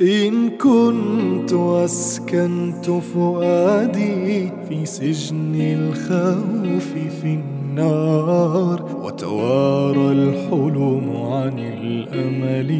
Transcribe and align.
إن 0.00 0.50
كنت 0.50 1.52
أسكنت 1.52 2.90
فؤادي 2.90 4.50
في 4.68 4.86
سجن 4.86 5.54
الخوف 5.60 6.92
في 7.22 7.34
النار 7.34 8.84
وتوارى 9.04 10.12
الحلم 10.12 11.16
عن 11.16 11.58
الأمل 11.58 12.70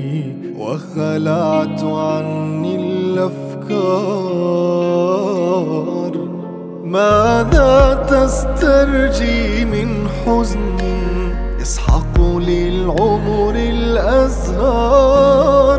وخلعت 0.59 1.83
عني 1.83 2.77
الأفكار. 2.77 3.79
ماذا 6.85 8.07
تسترجي 8.11 9.65
من 9.65 10.09
حزن 10.09 10.79
يسحق 11.61 12.21
للعمر 12.21 13.55
الأزهار؟ 13.55 15.01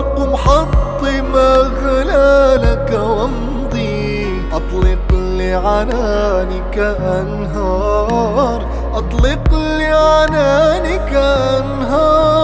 قم 0.01 0.35
حط 0.35 0.89
حطم 0.99 1.35
أغلالك 1.35 2.91
وامضي. 2.91 4.25
أطلق 4.53 5.13
لعنانك 5.13 6.77
أنهار. 6.99 8.65
أطلق 8.93 9.53
لعنانك 9.53 11.13
أنهار. 11.13 12.38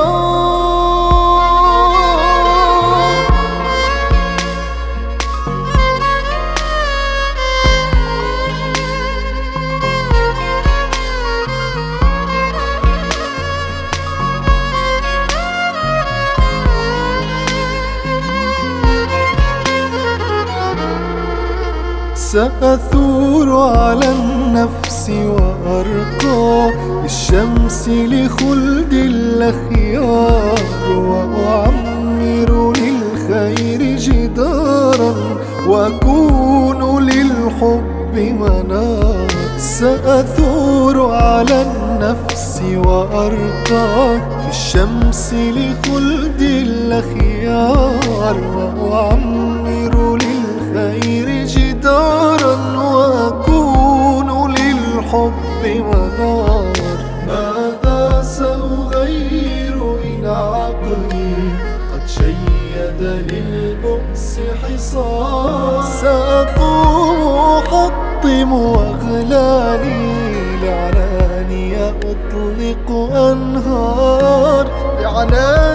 سأثور 22.35 23.49
على 23.77 24.11
النفس 24.11 25.09
وأرقى 25.09 26.71
للشمس 27.03 27.89
لخلد 27.89 28.93
الأخيار 28.93 30.59
وأعمر 30.97 32.73
للخير 32.77 33.97
جدارا 33.97 35.15
وأكون 35.67 37.03
للحب 37.03 38.15
منار 38.15 39.27
سأثور 39.57 41.11
على 41.15 41.61
النفس 41.61 42.61
وأرقى 42.85 44.19
للشمس 44.45 45.33
لخلد 45.33 46.41
الأخيار 46.41 48.35
وأعمر 48.81 50.17
للخير 50.17 51.45
جدارا. 51.45 52.14
للحب 55.15 55.85
منار 55.85 56.73
ماذا 57.27 58.21
سأغير 58.21 59.95
إن 60.03 60.25
عقلي؟ 60.25 61.33
قد 61.93 62.07
شيد 62.07 63.01
للبؤس 63.01 64.39
حصار. 64.63 65.83
سأقوم 66.01 67.37
أحطم 67.37 68.53
أغلالي. 68.53 70.15
لعناني 70.63 71.89
أطلق 71.89 72.91
أنهار. 73.15 74.67
لعناني 75.01 75.74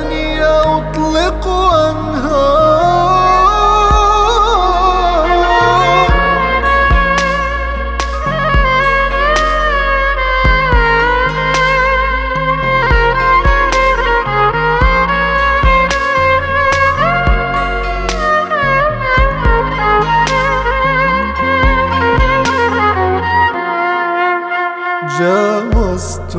جاوزت 25.18 26.34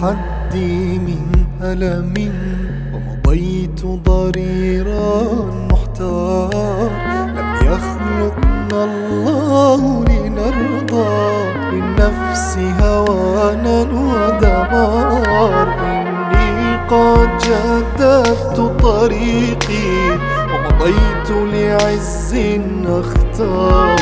حدي 0.00 0.98
من 0.98 1.46
ألم 1.62 2.14
ومضيت 2.94 3.84
ضريرا 3.84 5.22
محتار. 5.70 6.90
لم 7.36 7.54
يخلقنا 7.54 8.84
الله 8.84 10.04
لنرضى 10.04 11.14
للنفس 11.72 12.58
هوانا 12.80 13.80
ودمار. 13.80 15.68
إني 16.34 16.76
قد 16.90 17.28
جددت 17.38 18.58
طريقي 18.82 19.90
ومضيت 20.50 21.30
لعز 21.30 22.34
أختار. 22.86 23.96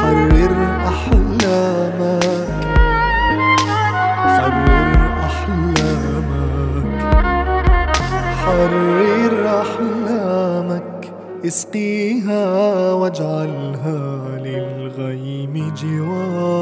حرر 0.00 0.56
أحلامك 0.88 1.59
حرر 8.50 9.46
أحلامك 9.60 11.12
اسقيها 11.46 12.44
واجعلها 12.92 14.38
للغيم 14.38 15.74
جوار 15.82 16.59